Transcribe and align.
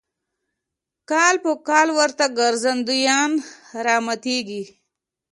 کال 1.09 1.35
په 1.43 1.51
کال 1.67 1.87
ورته 1.97 2.25
ګرځندویان 2.39 3.31
راماتېږي. 3.85 4.63